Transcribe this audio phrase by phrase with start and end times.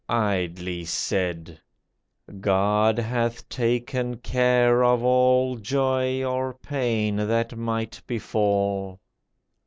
[0.09, 1.61] Idly said!
[2.39, 8.99] God hath taken care of all Joy or pain that might befall